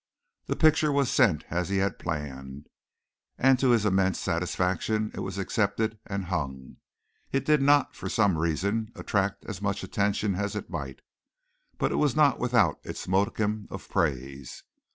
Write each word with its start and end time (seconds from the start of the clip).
The 0.47 0.55
picture 0.55 0.91
was 0.91 1.11
sent 1.11 1.43
as 1.51 1.69
he 1.69 1.77
had 1.77 1.99
planned, 1.99 2.65
and 3.37 3.59
to 3.59 3.69
his 3.69 3.85
immense 3.85 4.19
satisfaction 4.19 5.11
it 5.13 5.19
was 5.19 5.37
accepted 5.37 5.99
and 6.07 6.25
hung. 6.25 6.77
It 7.31 7.45
did 7.45 7.61
not, 7.61 7.95
for 7.95 8.09
some 8.09 8.39
reason, 8.39 8.91
attract 8.95 9.45
as 9.45 9.61
much 9.61 9.83
attention 9.83 10.33
as 10.33 10.55
it 10.55 10.71
might, 10.71 11.01
but 11.77 11.91
it 11.91 11.97
was 11.97 12.15
not 12.15 12.39
without 12.39 12.79
its 12.83 13.07
modicum 13.07 13.67
of 13.69 13.87
praise. 13.89 14.63